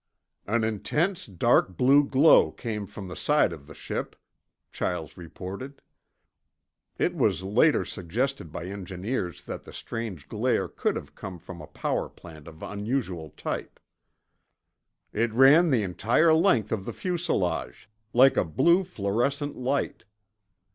"An 0.47 0.63
intense 0.63 1.27
dark 1.27 1.77
blue 1.77 2.03
glow 2.03 2.49
came 2.49 2.87
from 2.87 3.07
the 3.07 3.15
side 3.15 3.53
of 3.53 3.67
the 3.67 3.75
ship," 3.75 4.15
Chiles 4.71 5.15
reported. 5.15 5.79
(It 6.97 7.13
was 7.13 7.43
later 7.43 7.85
suggested 7.85 8.51
by 8.51 8.65
engineers 8.65 9.45
that 9.45 9.63
the 9.63 9.71
strange 9.71 10.27
glare 10.27 10.67
could 10.67 10.95
have 10.95 11.13
come 11.13 11.37
from 11.37 11.61
a 11.61 11.67
power 11.67 12.09
plant 12.09 12.47
of 12.47 12.63
unusual 12.63 13.29
type.) 13.37 13.79
"It 15.13 15.31
ran 15.33 15.69
the 15.69 15.83
entire 15.83 16.33
length 16.33 16.71
of 16.71 16.85
the 16.85 16.93
fuselage—like 16.93 18.37
a 18.37 18.43
blue 18.43 18.83
fluorescent 18.83 19.55
light. 19.55 20.05